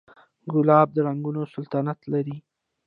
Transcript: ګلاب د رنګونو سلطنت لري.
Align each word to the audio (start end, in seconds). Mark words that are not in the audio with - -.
ګلاب 0.51 0.87
د 0.93 0.97
رنګونو 1.07 1.41
سلطنت 1.53 1.99
لري. 2.13 2.37